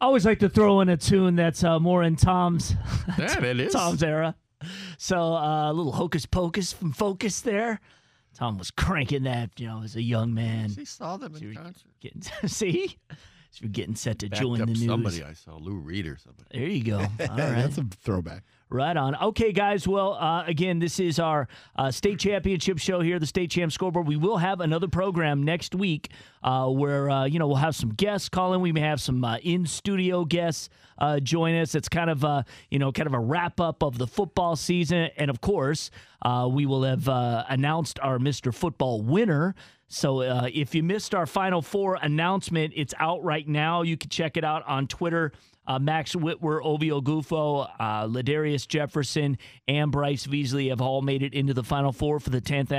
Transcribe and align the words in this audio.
I 0.00 0.06
always 0.06 0.24
like 0.24 0.38
to 0.40 0.48
throw 0.48 0.80
in 0.80 0.88
a 0.88 0.96
tune 0.96 1.36
that's 1.36 1.62
uh, 1.62 1.78
more 1.78 2.02
in 2.02 2.16
Tom's 2.16 2.74
Yeah, 3.18 3.42
it 3.44 3.60
is. 3.60 3.72
Tom's 3.72 4.02
era. 4.02 4.34
So 4.98 5.34
uh, 5.34 5.70
a 5.70 5.72
little 5.72 5.92
hocus 5.92 6.26
pocus 6.26 6.72
from 6.72 6.92
Focus 6.92 7.40
there. 7.40 7.80
Tom 8.34 8.56
was 8.58 8.70
cranking 8.70 9.24
that, 9.24 9.50
you 9.58 9.66
know, 9.66 9.82
as 9.82 9.96
a 9.96 10.02
young 10.02 10.32
man. 10.32 10.70
She 10.70 10.84
saw 10.84 11.16
them 11.16 11.34
in 11.34 11.40
See, 11.40 11.54
concert. 11.54 11.90
Getting 12.00 12.22
see, 12.48 12.96
so 13.50 13.58
you're 13.62 13.70
getting 13.70 13.96
set 13.96 14.18
to 14.20 14.28
Backed 14.28 14.40
join 14.40 14.60
up 14.62 14.68
the 14.68 14.74
news. 14.74 14.86
somebody 14.86 15.22
I 15.22 15.32
saw, 15.34 15.56
Lou 15.56 15.74
Reed 15.74 16.06
or 16.06 16.16
somebody. 16.16 16.46
There 16.58 16.68
you 16.68 16.84
go. 16.84 16.98
All 16.98 17.06
right. 17.18 17.36
That's 17.36 17.78
a 17.78 17.84
throwback. 18.02 18.44
Right 18.72 18.96
on. 18.96 19.16
Okay, 19.16 19.50
guys. 19.50 19.88
Well, 19.88 20.12
uh, 20.12 20.44
again, 20.46 20.78
this 20.78 21.00
is 21.00 21.18
our 21.18 21.48
uh, 21.74 21.90
state 21.90 22.20
championship 22.20 22.78
show 22.78 23.00
here, 23.00 23.18
the 23.18 23.26
State 23.26 23.50
Champ 23.50 23.72
Scoreboard. 23.72 24.06
We 24.06 24.14
will 24.14 24.36
have 24.36 24.60
another 24.60 24.86
program 24.86 25.42
next 25.42 25.74
week 25.74 26.12
uh, 26.44 26.68
where 26.68 27.10
uh, 27.10 27.24
you 27.24 27.40
know 27.40 27.48
we'll 27.48 27.56
have 27.56 27.74
some 27.74 27.90
guests 27.90 28.28
call 28.28 28.54
in. 28.54 28.60
We 28.60 28.70
may 28.70 28.82
have 28.82 29.00
some 29.00 29.24
uh, 29.24 29.38
in 29.38 29.66
studio 29.66 30.24
guests 30.24 30.68
uh, 30.98 31.18
join 31.18 31.56
us. 31.56 31.74
It's 31.74 31.88
kind 31.88 32.10
of 32.10 32.22
a 32.22 32.44
you 32.70 32.78
know 32.78 32.92
kind 32.92 33.08
of 33.08 33.14
a 33.14 33.18
wrap 33.18 33.60
up 33.60 33.82
of 33.82 33.98
the 33.98 34.06
football 34.06 34.54
season, 34.54 35.10
and 35.16 35.30
of 35.30 35.40
course, 35.40 35.90
we 36.48 36.64
will 36.64 36.84
have 36.84 37.08
announced 37.48 37.98
our 37.98 38.20
Mister 38.20 38.52
Football 38.52 39.02
winner. 39.02 39.56
So 39.88 40.20
if 40.46 40.76
you 40.76 40.84
missed 40.84 41.12
our 41.12 41.26
Final 41.26 41.60
Four 41.60 41.98
announcement, 42.00 42.74
it's 42.76 42.94
out 43.00 43.24
right 43.24 43.48
now. 43.48 43.82
You 43.82 43.96
can 43.96 44.10
check 44.10 44.36
it 44.36 44.44
out 44.44 44.64
on 44.68 44.86
Twitter. 44.86 45.32
Uh, 45.70 45.78
Max 45.78 46.16
Whitwer, 46.16 46.60
Ovie 46.64 46.88
Oghoufo, 46.88 47.70
uh, 47.78 48.04
Ladarius 48.08 48.66
Jefferson, 48.66 49.38
and 49.68 49.92
Bryce 49.92 50.26
Beasley 50.26 50.70
have 50.70 50.80
all 50.80 51.00
made 51.00 51.22
it 51.22 51.32
into 51.32 51.54
the 51.54 51.62
Final 51.62 51.92
Four 51.92 52.18
for 52.18 52.30
the 52.30 52.40
10th 52.40 52.72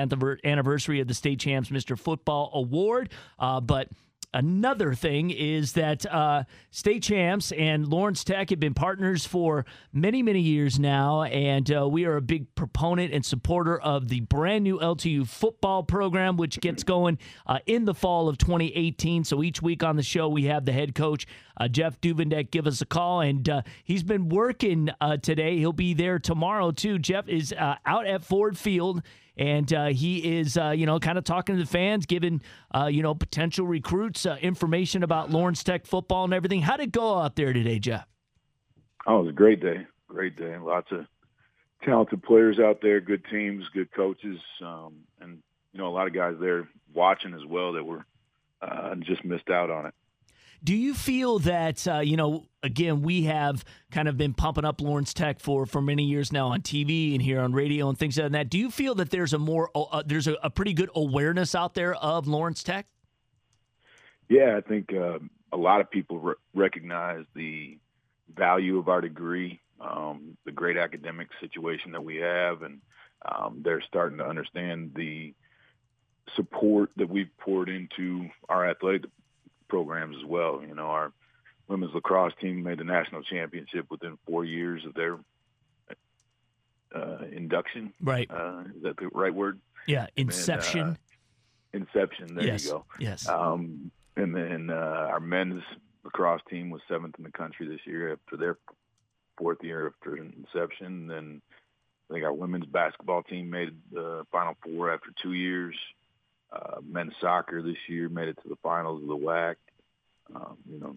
anniversary 0.43 0.99
of 0.99 1.07
the 1.07 1.13
State 1.13 1.39
Champs 1.39 1.69
Mr. 1.69 1.97
Football 1.97 2.51
Award. 2.53 3.09
Uh, 3.39 3.61
but 3.61 3.87
Another 4.33 4.93
thing 4.93 5.29
is 5.29 5.73
that 5.73 6.05
uh, 6.05 6.43
State 6.69 7.03
Champs 7.03 7.51
and 7.51 7.85
Lawrence 7.85 8.23
Tech 8.23 8.49
have 8.49 8.61
been 8.61 8.73
partners 8.73 9.25
for 9.25 9.65
many, 9.91 10.23
many 10.23 10.39
years 10.39 10.79
now, 10.79 11.23
and 11.23 11.69
uh, 11.69 11.85
we 11.85 12.05
are 12.05 12.15
a 12.15 12.21
big 12.21 12.55
proponent 12.55 13.13
and 13.13 13.25
supporter 13.25 13.77
of 13.77 14.07
the 14.07 14.21
brand 14.21 14.63
new 14.63 14.79
LTU 14.79 15.27
football 15.27 15.83
program, 15.83 16.37
which 16.37 16.61
gets 16.61 16.83
going 16.83 17.17
uh, 17.45 17.59
in 17.65 17.83
the 17.83 17.93
fall 17.93 18.29
of 18.29 18.37
2018. 18.37 19.25
So 19.25 19.43
each 19.43 19.61
week 19.61 19.83
on 19.83 19.97
the 19.97 20.03
show, 20.03 20.29
we 20.29 20.45
have 20.45 20.63
the 20.63 20.71
head 20.71 20.95
coach, 20.95 21.27
uh, 21.57 21.67
Jeff 21.67 21.99
Duvendek, 21.99 22.51
give 22.51 22.67
us 22.67 22.79
a 22.79 22.85
call, 22.85 23.19
and 23.19 23.49
uh, 23.49 23.61
he's 23.83 24.03
been 24.03 24.29
working 24.29 24.89
uh, 25.01 25.17
today. 25.17 25.57
He'll 25.57 25.73
be 25.73 25.93
there 25.93 26.19
tomorrow, 26.19 26.71
too. 26.71 26.99
Jeff 26.99 27.27
is 27.27 27.53
out 27.57 28.07
at 28.07 28.23
Ford 28.23 28.57
Field 28.57 29.01
and 29.37 29.71
uh, 29.73 29.87
he 29.87 30.39
is 30.39 30.57
uh, 30.57 30.69
you 30.69 30.85
know 30.85 30.99
kind 30.99 31.17
of 31.17 31.23
talking 31.23 31.55
to 31.55 31.61
the 31.61 31.67
fans, 31.67 32.05
giving 32.05 32.41
uh, 32.75 32.85
you 32.85 33.01
know 33.01 33.15
potential 33.15 33.65
recruits 33.65 34.25
uh, 34.25 34.37
information 34.41 35.03
about 35.03 35.31
Lawrence 35.31 35.63
Tech 35.63 35.85
football 35.85 36.25
and 36.25 36.33
everything. 36.33 36.61
How 36.61 36.77
did 36.77 36.89
it 36.89 36.91
go 36.91 37.17
out 37.17 37.35
there 37.35 37.53
today, 37.53 37.79
Jeff? 37.79 38.07
Oh, 39.07 39.19
it 39.19 39.23
was 39.23 39.29
a 39.29 39.33
great 39.33 39.61
day. 39.61 39.87
Great 40.07 40.35
day. 40.37 40.57
Lots 40.57 40.91
of 40.91 41.05
talented 41.83 42.21
players 42.23 42.59
out 42.59 42.79
there, 42.81 42.99
good 43.01 43.23
teams, 43.31 43.63
good 43.73 43.91
coaches, 43.93 44.39
um, 44.61 44.95
and 45.19 45.39
you 45.73 45.79
know 45.79 45.87
a 45.87 45.93
lot 45.93 46.07
of 46.07 46.13
guys 46.13 46.35
there 46.39 46.67
watching 46.93 47.33
as 47.33 47.45
well 47.47 47.73
that 47.73 47.83
were 47.83 48.05
uh, 48.61 48.95
just 48.95 49.23
missed 49.25 49.49
out 49.49 49.69
on 49.69 49.87
it. 49.87 49.93
Do 50.63 50.75
you 50.75 50.93
feel 50.93 51.39
that 51.39 51.87
uh, 51.87 51.99
you 51.99 52.17
know? 52.17 52.45
Again, 52.63 53.01
we 53.01 53.23
have 53.23 53.65
kind 53.89 54.07
of 54.07 54.17
been 54.17 54.33
pumping 54.33 54.65
up 54.65 54.81
Lawrence 54.81 55.13
Tech 55.13 55.39
for 55.39 55.65
for 55.65 55.81
many 55.81 56.03
years 56.03 56.31
now 56.31 56.49
on 56.49 56.61
TV 56.61 57.13
and 57.13 57.21
here 57.21 57.41
on 57.41 57.53
radio 57.53 57.89
and 57.89 57.97
things 57.97 58.19
like 58.19 58.31
that. 58.31 58.49
Do 58.49 58.59
you 58.59 58.69
feel 58.69 58.93
that 58.95 59.09
there's 59.09 59.33
a 59.33 59.39
more 59.39 59.71
uh, 59.73 60.03
there's 60.05 60.27
a, 60.27 60.35
a, 60.43 60.51
pretty 60.51 60.73
good 60.73 60.91
awareness 60.95 61.55
out 61.55 61.73
there 61.73 61.95
of 61.95 62.27
Lawrence 62.27 62.61
Tech? 62.61 62.85
Yeah, 64.29 64.57
I 64.57 64.61
think 64.61 64.93
uh, 64.93 65.17
a 65.51 65.57
lot 65.57 65.81
of 65.81 65.89
people 65.89 66.19
re- 66.19 66.35
recognize 66.53 67.25
the 67.35 67.79
value 68.35 68.77
of 68.77 68.89
our 68.89 69.01
degree, 69.01 69.59
um, 69.79 70.37
the 70.45 70.51
great 70.51 70.77
academic 70.77 71.29
situation 71.39 71.91
that 71.93 72.03
we 72.03 72.17
have, 72.17 72.61
and 72.61 72.79
um, 73.25 73.61
they're 73.63 73.81
starting 73.81 74.19
to 74.19 74.25
understand 74.25 74.91
the 74.95 75.33
support 76.35 76.91
that 76.97 77.09
we've 77.09 77.35
poured 77.39 77.69
into 77.69 78.29
our 78.49 78.69
athletic 78.69 79.03
programs 79.67 80.15
as 80.17 80.25
well. 80.25 80.61
You 80.65 80.75
know, 80.75 80.85
our 80.85 81.11
women's 81.71 81.93
lacrosse 81.93 82.33
team 82.41 82.61
made 82.61 82.79
the 82.79 82.83
national 82.83 83.23
championship 83.23 83.85
within 83.89 84.17
four 84.27 84.43
years 84.43 84.85
of 84.85 84.93
their 84.93 85.17
uh, 86.93 87.23
induction. 87.31 87.93
Right. 88.01 88.29
Uh, 88.29 88.63
is 88.75 88.83
that 88.83 88.97
the 88.97 89.07
right 89.13 89.33
word? 89.33 89.59
Yeah, 89.87 90.07
inception. 90.17 90.81
And, 90.81 90.91
uh, 90.91 91.85
inception. 91.85 92.35
There 92.35 92.45
yes. 92.45 92.65
you 92.65 92.71
go. 92.71 92.85
Yes. 92.99 93.27
Um, 93.27 93.89
and 94.17 94.35
then 94.35 94.69
uh, 94.69 94.73
our 95.09 95.21
men's 95.21 95.63
lacrosse 96.03 96.41
team 96.49 96.69
was 96.69 96.81
seventh 96.89 97.15
in 97.17 97.23
the 97.23 97.31
country 97.31 97.67
this 97.67 97.79
year 97.85 98.11
after 98.13 98.35
their 98.35 98.57
fourth 99.37 99.63
year 99.63 99.87
after 99.87 100.17
inception. 100.17 100.85
And 100.87 101.09
then 101.09 101.41
I 102.09 102.13
think 102.13 102.25
our 102.25 102.33
women's 102.33 102.65
basketball 102.65 103.23
team 103.23 103.49
made 103.49 103.69
the 103.91 104.25
Final 104.29 104.57
Four 104.61 104.93
after 104.93 105.09
two 105.21 105.33
years. 105.33 105.75
Uh, 106.51 106.81
men's 106.85 107.13
soccer 107.21 107.61
this 107.61 107.77
year 107.87 108.09
made 108.09 108.27
it 108.27 108.37
to 108.43 108.49
the 108.49 108.57
finals 108.61 109.01
of 109.01 109.07
the 109.07 109.15
WAC. 109.15 109.55
Um, 110.33 110.57
you 110.69 110.79
know, 110.79 110.95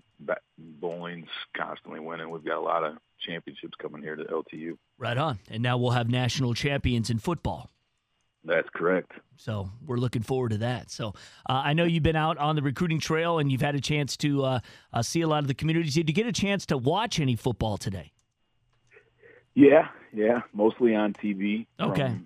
bowling's 0.58 1.28
constantly 1.56 2.00
winning. 2.00 2.30
We've 2.30 2.44
got 2.44 2.58
a 2.58 2.60
lot 2.60 2.84
of 2.84 2.96
championships 3.26 3.74
coming 3.80 4.02
here 4.02 4.16
to 4.16 4.24
LTU. 4.24 4.76
Right 4.98 5.16
on. 5.16 5.38
And 5.50 5.62
now 5.62 5.76
we'll 5.76 5.90
have 5.90 6.08
national 6.08 6.54
champions 6.54 7.10
in 7.10 7.18
football. 7.18 7.70
That's 8.44 8.68
correct. 8.74 9.12
So 9.36 9.70
we're 9.84 9.96
looking 9.96 10.22
forward 10.22 10.50
to 10.50 10.58
that. 10.58 10.90
So 10.90 11.14
uh, 11.48 11.62
I 11.64 11.72
know 11.72 11.84
you've 11.84 12.02
been 12.02 12.16
out 12.16 12.36
on 12.38 12.56
the 12.56 12.62
recruiting 12.62 13.00
trail 13.00 13.38
and 13.38 13.50
you've 13.50 13.62
had 13.62 13.74
a 13.74 13.80
chance 13.80 14.16
to 14.18 14.44
uh, 14.44 14.60
uh, 14.92 15.02
see 15.02 15.22
a 15.22 15.26
lot 15.26 15.38
of 15.38 15.48
the 15.48 15.54
communities. 15.54 15.94
Did 15.94 16.08
you 16.08 16.14
get 16.14 16.26
a 16.26 16.32
chance 16.32 16.66
to 16.66 16.76
watch 16.76 17.18
any 17.18 17.36
football 17.36 17.78
today? 17.78 18.12
Yeah, 19.54 19.88
yeah, 20.12 20.42
mostly 20.52 20.94
on 20.94 21.14
TV. 21.14 21.66
Okay. 21.80 22.16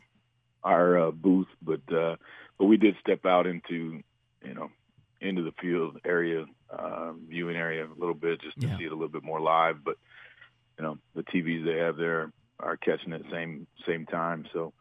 Our 0.65 0.99
uh, 0.99 1.11
booth, 1.13 1.47
but 1.63 1.81
uh, 1.95 2.17
but 2.59 2.65
we 2.65 2.77
did 2.77 2.97
step 3.01 3.25
out 3.25 3.47
into 3.47 4.03
you 4.45 4.55
know 4.55 4.71
into 5.21 5.43
the 5.43 5.53
field 5.61 5.99
area, 6.05 6.47
uh, 6.71 7.13
viewing 7.29 7.57
area 7.57 7.85
a 7.87 7.99
little 7.99 8.15
bit 8.15 8.41
just 8.41 8.59
to 8.61 8.67
Yeah. 8.67 8.77
see 8.79 8.85
it 8.85 8.93
a 8.93 8.95
little 8.95 9.09
bit 9.09 9.23
more 9.25 9.41
live. 9.41 9.85
But 9.85 9.97
you 10.79 10.85
know 10.85 10.99
the 11.15 11.23
TVs 11.25 11.65
they 11.65 11.79
have 11.79 11.97
there 11.97 12.33
are 12.61 12.77
catching 12.77 13.13
it 13.13 13.17
at 13.17 13.23
the 13.25 13.31
same 13.31 13.67
same 13.87 14.07
time, 14.07 14.47
so 14.53 14.73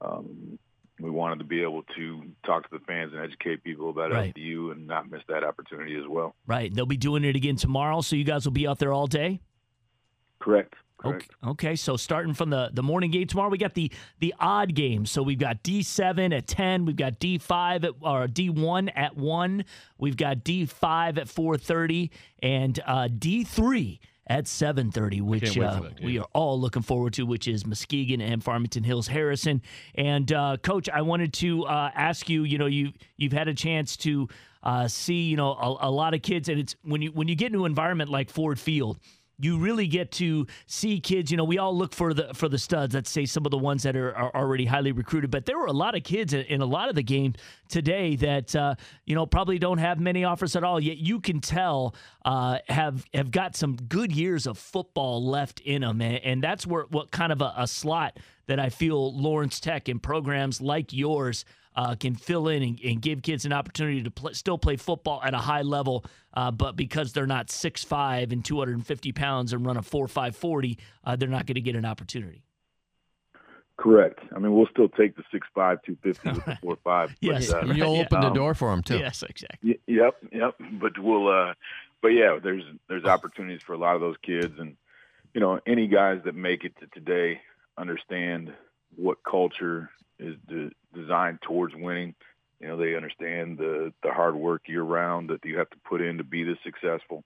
um, 0.00 0.58
we 0.98 1.10
wanted 1.10 1.38
to 1.38 1.44
be 1.44 1.62
able 1.62 1.82
to 1.94 2.22
talk 2.44 2.62
to 2.70 2.78
the 2.78 2.84
fans 2.86 3.12
and 3.12 3.22
educate 3.22 3.62
people 3.62 3.90
about 3.90 4.12
Right. 4.12 4.34
And 4.36 4.86
not 4.86 5.10
miss 5.10 5.22
that 5.28 5.44
opportunity 5.44 5.94
as 5.96 6.06
well. 6.08 6.34
Right. 6.46 6.72
They'll 6.74 6.86
be 6.86 6.96
doing 6.96 7.24
it 7.24 7.36
again 7.36 7.56
tomorrow. 7.56 8.00
So 8.00 8.16
you 8.16 8.24
guys 8.24 8.44
will 8.46 8.52
be 8.52 8.66
out 8.66 8.78
there 8.78 8.92
all 8.92 9.06
day? 9.06 9.40
Correct. 10.40 10.74
Correct. 11.10 11.30
Okay. 11.42 11.50
okay. 11.50 11.76
So 11.76 11.96
starting 11.96 12.34
from 12.34 12.50
the, 12.50 12.70
the 12.72 12.82
morning 12.82 13.10
game 13.10 13.26
tomorrow, 13.26 13.48
we 13.48 13.58
got 13.58 13.74
the 13.74 13.90
the 14.20 14.34
odd 14.38 14.74
games. 14.74 15.10
So 15.10 15.22
we've 15.22 15.38
got 15.38 15.62
D 15.62 15.82
seven 15.82 16.32
at 16.32 16.46
ten. 16.46 16.84
We've 16.84 16.96
got 16.96 17.18
D 17.18 17.38
five 17.38 17.84
at 17.84 17.92
or 18.00 18.26
D 18.26 18.50
one 18.50 18.88
at 18.90 19.16
one. 19.16 19.64
We've 19.98 20.16
got 20.16 20.44
D 20.44 20.66
five 20.66 21.18
at 21.18 21.28
four 21.28 21.56
thirty 21.56 22.10
and 22.42 22.78
uh, 22.86 23.08
D 23.16 23.44
three 23.44 24.00
at 24.26 24.48
seven 24.48 24.90
thirty, 24.90 25.20
which 25.20 25.44
can't 25.44 25.56
wait 25.56 25.70
for 25.70 25.86
uh, 25.86 25.88
that 25.88 26.00
we 26.02 26.18
are 26.18 26.26
all 26.32 26.60
looking 26.60 26.82
forward 26.82 27.12
to, 27.14 27.24
which 27.24 27.46
is 27.46 27.64
Muskegon 27.64 28.20
and 28.20 28.42
Farmington 28.42 28.82
Hills 28.82 29.06
Harrison. 29.06 29.62
And 29.94 30.32
uh, 30.32 30.56
Coach, 30.62 30.88
I 30.88 31.02
wanted 31.02 31.32
to 31.34 31.64
uh, 31.64 31.90
ask 31.94 32.28
you. 32.28 32.44
You 32.44 32.58
know, 32.58 32.66
you 32.66 32.92
you've 33.16 33.32
had 33.32 33.48
a 33.48 33.54
chance 33.54 33.96
to 33.98 34.28
uh, 34.62 34.88
see 34.88 35.22
you 35.22 35.36
know 35.36 35.52
a, 35.52 35.88
a 35.88 35.90
lot 35.90 36.14
of 36.14 36.22
kids, 36.22 36.48
and 36.48 36.58
it's 36.58 36.74
when 36.82 37.02
you 37.02 37.12
when 37.12 37.28
you 37.28 37.36
get 37.36 37.46
into 37.46 37.64
an 37.64 37.72
environment 37.72 38.10
like 38.10 38.30
Ford 38.30 38.58
Field 38.58 38.98
you 39.38 39.58
really 39.58 39.86
get 39.86 40.12
to 40.12 40.46
see 40.66 41.00
kids. 41.00 41.30
You 41.30 41.36
know, 41.36 41.44
we 41.44 41.58
all 41.58 41.76
look 41.76 41.92
for 41.92 42.14
the 42.14 42.32
for 42.34 42.48
the 42.48 42.58
studs. 42.58 42.94
Let's 42.94 43.10
say 43.10 43.26
some 43.26 43.44
of 43.44 43.50
the 43.50 43.58
ones 43.58 43.82
that 43.82 43.96
are, 43.96 44.14
are 44.14 44.34
already 44.34 44.64
highly 44.64 44.92
recruited. 44.92 45.30
But 45.30 45.46
there 45.46 45.58
were 45.58 45.66
a 45.66 45.72
lot 45.72 45.94
of 45.94 46.02
kids 46.02 46.32
in, 46.32 46.40
in 46.46 46.62
a 46.62 46.66
lot 46.66 46.88
of 46.88 46.94
the 46.94 47.02
game 47.02 47.34
today 47.68 48.16
that 48.16 48.56
uh, 48.56 48.76
you 49.04 49.14
know 49.14 49.26
probably 49.26 49.58
don't 49.58 49.78
have 49.78 50.00
many 50.00 50.24
offers 50.24 50.56
at 50.56 50.64
all. 50.64 50.80
Yet 50.80 50.98
you 50.98 51.20
can 51.20 51.40
tell 51.40 51.94
uh, 52.24 52.58
have 52.68 53.04
have 53.12 53.30
got 53.30 53.56
some 53.56 53.76
good 53.76 54.12
years 54.12 54.46
of 54.46 54.58
football 54.58 55.24
left 55.24 55.60
in 55.60 55.82
them, 55.82 56.00
and, 56.00 56.22
and 56.24 56.42
that's 56.42 56.66
where 56.66 56.84
what 56.90 57.10
kind 57.10 57.32
of 57.32 57.42
a, 57.42 57.52
a 57.58 57.66
slot 57.66 58.18
that 58.46 58.58
I 58.60 58.68
feel 58.68 59.14
Lawrence 59.16 59.60
Tech 59.60 59.88
and 59.88 60.02
programs 60.02 60.60
like 60.60 60.92
yours 60.92 61.44
uh, 61.74 61.94
can 61.94 62.14
fill 62.14 62.48
in 62.48 62.62
and, 62.62 62.80
and 62.82 63.02
give 63.02 63.22
kids 63.22 63.44
an 63.44 63.52
opportunity 63.52 64.02
to 64.02 64.10
pl- 64.10 64.32
still 64.34 64.56
play 64.56 64.76
football 64.76 65.20
at 65.22 65.34
a 65.34 65.38
high 65.38 65.62
level, 65.62 66.04
uh, 66.34 66.50
but 66.50 66.74
because 66.76 67.12
they're 67.12 67.26
not 67.26 67.48
6'5 67.48 68.32
and 68.32 68.44
250 68.44 69.12
pounds 69.12 69.52
and 69.52 69.66
run 69.66 69.76
a 69.76 69.82
4'5 69.82 70.34
40, 70.34 70.78
uh, 71.04 71.16
they're 71.16 71.28
not 71.28 71.44
going 71.46 71.56
to 71.56 71.60
get 71.60 71.76
an 71.76 71.84
opportunity. 71.84 72.42
Correct. 73.78 74.20
I 74.34 74.38
mean, 74.38 74.54
we'll 74.54 74.68
still 74.72 74.88
take 74.88 75.16
the 75.16 75.22
six 75.30 75.46
five, 75.54 75.82
two 75.84 75.98
fifty 76.02 76.30
with 76.30 76.42
the 76.46 76.56
four 76.62 76.78
five. 76.82 77.14
Yes. 77.20 77.52
But, 77.52 77.64
uh, 77.68 77.72
You'll 77.74 77.94
Yeah. 77.96 78.00
open 78.06 78.20
the 78.22 78.26
Um, 78.28 78.32
door 78.34 78.54
for 78.54 78.70
them 78.70 78.82
too. 78.82 78.96
Yes, 78.96 79.22
exactly. 79.22 79.78
Y- 79.86 79.94
Yep, 79.94 80.14
yep. 80.32 80.54
But 80.80 80.92
we'll, 80.98 81.28
uh, 81.28 81.52
but 82.00 82.08
yeah, 82.08 82.38
there's 82.42 82.62
there's 82.88 83.04
opportunities 83.04 83.60
for 83.66 83.74
a 83.74 83.78
lot 83.78 83.94
of 83.94 84.00
those 84.00 84.16
kids, 84.22 84.54
and 84.58 84.76
you 85.34 85.42
know, 85.42 85.60
any 85.66 85.88
guys 85.88 86.22
that 86.24 86.34
make 86.34 86.64
it 86.64 86.72
to 86.80 86.86
today 86.98 87.42
understand 87.78 88.52
what 88.94 89.18
culture 89.28 89.90
is 90.18 90.36
de- 90.48 90.70
designed 90.94 91.40
towards 91.42 91.74
winning. 91.74 92.14
You 92.60 92.68
know, 92.68 92.76
they 92.76 92.94
understand 92.94 93.58
the 93.58 93.92
the 94.02 94.12
hard 94.12 94.34
work 94.34 94.62
year 94.66 94.82
round 94.82 95.30
that 95.30 95.44
you 95.44 95.58
have 95.58 95.70
to 95.70 95.76
put 95.86 96.00
in 96.00 96.18
to 96.18 96.24
be 96.24 96.42
this 96.42 96.58
successful, 96.64 97.22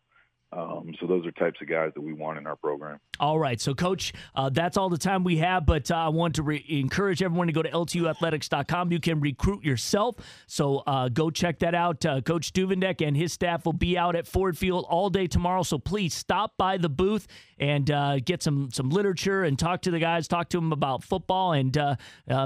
Um, 0.52 0.93
so 1.00 1.06
those 1.06 1.25
are 1.26 1.32
types 1.32 1.61
of 1.62 1.69
guys 1.69 1.93
that 1.94 2.00
we 2.00 2.12
want 2.12 2.38
in 2.38 2.47
our 2.47 2.56
program. 2.56 2.99
All 3.20 3.38
right. 3.38 3.61
So, 3.61 3.73
Coach, 3.75 4.12
uh, 4.35 4.49
that's 4.49 4.76
all 4.76 4.88
the 4.88 4.99
time 4.99 5.23
we 5.23 5.37
have, 5.37 5.64
but 5.64 5.91
uh, 5.91 5.97
I 5.97 6.08
want 6.08 6.37
to 6.37 6.43
re- 6.43 6.64
encourage 6.69 7.23
everyone 7.23 7.47
to 7.47 7.52
go 7.52 7.62
to 7.62 7.70
LTUathletics.com. 7.70 8.91
You 8.91 8.99
can 8.99 9.20
recruit 9.20 9.62
yourself. 9.62 10.17
So, 10.47 10.79
uh, 10.87 11.08
go 11.08 11.31
check 11.31 11.61
that 11.61 11.75
out. 11.75 12.05
Uh, 12.05 12.20
Coach 12.20 12.52
Duvendek 12.52 13.06
and 13.06 13.17
his 13.17 13.32
staff 13.32 13.64
will 13.64 13.75
be 13.75 13.97
out 13.97 14.17
at 14.17 14.26
Ford 14.26 14.58
Field 14.58 14.87
all 14.88 15.08
day 15.11 15.26
tomorrow. 15.26 15.62
So, 15.62 15.79
please 15.79 16.14
stop 16.14 16.56
by 16.56 16.79
the 16.79 16.88
booth 16.88 17.29
and 17.58 17.91
uh, 17.91 18.19
get 18.20 18.43
some, 18.43 18.70
some 18.73 18.91
literature 18.91 19.44
and 19.44 19.58
talk 19.58 19.82
to 19.82 19.91
the 19.91 19.99
guys, 19.99 20.26
talk 20.26 20.49
to 20.49 20.56
them 20.56 20.73
about 20.73 21.05
football. 21.05 21.52
And 21.52 21.76
uh, 21.76 21.97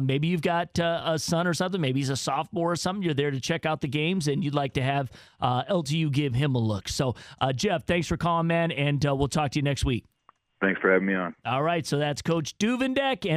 maybe 0.03 0.27
you've 0.27 0.43
got 0.43 0.77
a 0.79 1.17
son 1.21 1.47
or 1.47 1.55
something. 1.55 1.81
Maybe 1.81 2.01
he's 2.01 2.11
a 2.11 2.17
sophomore 2.17 2.73
or 2.73 2.77
something. 2.77 3.03
You're 3.03 3.15
there 3.15 3.31
to 3.31 3.39
check 3.41 3.65
out 3.65 3.81
the 3.81 3.87
games 3.87 4.27
and 4.27 4.43
you'd 4.43 4.55
like 4.56 4.75
to 4.75 4.83
have 4.83 5.12
LTU 5.41 6.11
give 6.11 6.35
him 6.35 6.56
a 6.56 6.59
look. 6.59 6.89
So, 6.89 7.15
Jeff, 7.55 7.87
thanks 7.94 8.08
for 8.08 8.17
calling, 8.17 8.49
man. 8.49 8.73
And 8.73 9.06
uh, 9.06 9.14
we'll 9.14 9.29
talk 9.29 9.52
to 9.52 9.58
you 9.61 9.62
next 9.62 9.85
week. 9.85 10.05
Thanks 10.61 10.81
for 10.81 10.91
having 10.91 11.06
me 11.06 11.14
on. 11.14 11.32
All 11.44 11.62
right, 11.62 11.87
so 11.87 11.96
that's 11.96 12.23
Coach 12.23 12.58
Duvendek. 12.58 13.25
And 13.25 13.32